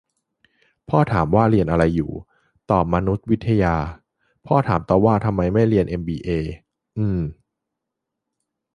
[0.89, 2.11] พ่อถามว่า เรียนอะไรอยู่
[2.71, 3.75] ตอบ มานุษยวิทยา
[4.45, 6.29] พ่อถามต่อว่า ทำไมไม่เรียนเอ็มบีเอ?
[6.97, 7.21] อืมมม